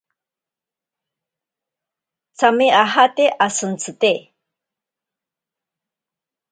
Tsame 2.37 2.67
ajate 2.81 3.25
ashintsite. 3.45 4.11